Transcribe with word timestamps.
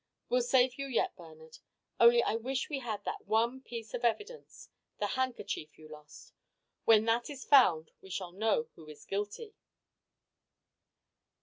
We'll 0.29 0.41
save 0.41 0.79
you 0.79 0.87
yet, 0.87 1.15
Bernard; 1.15 1.59
only 1.99 2.23
I 2.23 2.35
wish 2.35 2.69
we 2.71 2.79
had 2.79 3.03
that 3.05 3.27
one 3.27 3.61
piece 3.61 3.93
of 3.93 4.03
evidence 4.03 4.67
the 4.97 5.05
handkerchief 5.05 5.77
you 5.77 5.89
lost. 5.89 6.33
When 6.85 7.05
that 7.05 7.29
is 7.29 7.45
found 7.45 7.91
we 8.01 8.09
shall 8.09 8.31
know 8.31 8.69
who 8.73 8.87
is 8.89 9.05
guilty." 9.05 9.53